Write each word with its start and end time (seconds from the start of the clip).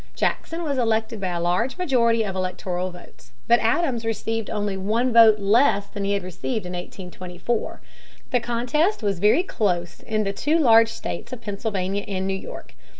Jackson 0.15 0.63
was 0.63 0.79
elected 0.79 1.21
by 1.21 1.27
a 1.27 1.39
large 1.39 1.77
majority 1.77 2.23
of 2.25 2.35
electoral 2.35 2.89
votes. 2.89 3.33
But 3.47 3.59
Adams 3.59 4.03
received 4.03 4.49
only 4.49 4.75
one 4.75 5.13
vote 5.13 5.37
less 5.37 5.85
than 5.85 6.05
he 6.05 6.13
had 6.13 6.23
received 6.23 6.65
in 6.65 6.73
1824. 6.73 7.81
The 8.31 8.39
contest 8.39 9.03
was 9.03 9.19
very 9.19 9.43
close 9.43 9.99
in 9.99 10.23
the 10.23 10.33
two 10.33 10.57
large 10.57 10.89
states 10.89 11.31
of 11.33 11.41
Pennsylvania 11.41 12.03
and 12.07 12.25
New 12.25 12.33
York. 12.35 12.73